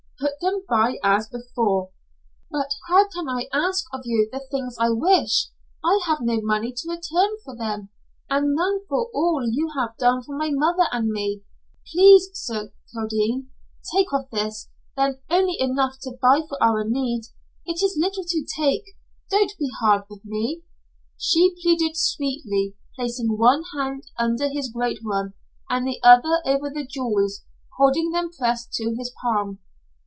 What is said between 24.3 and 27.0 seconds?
his great one, and the other over the